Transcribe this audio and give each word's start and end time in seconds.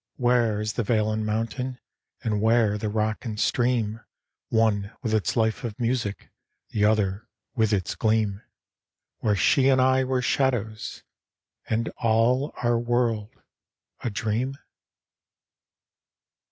Where 0.15 0.59
is 0.59 0.73
the 0.73 0.83
vale 0.83 1.11
and 1.11 1.23
mountain, 1.23 1.77
And 2.23 2.41
where 2.41 2.75
the 2.75 2.89
rock 2.89 3.23
and 3.23 3.39
stream 3.39 3.99
One 4.49 4.91
with 5.03 5.13
its 5.13 5.37
life 5.37 5.63
of 5.63 5.79
music, 5.79 6.31
The 6.69 6.83
other 6.85 7.27
with 7.53 7.71
its 7.71 7.93
gleam, 7.93 8.41
Where 9.19 9.35
she 9.35 9.67
and 9.69 9.79
I 9.79 10.03
were 10.03 10.23
shadows 10.23 11.03
And 11.69 11.89
all 11.97 12.51
our 12.63 12.79
world, 12.79 13.29
a 13.99 14.09
dream? 14.09 14.57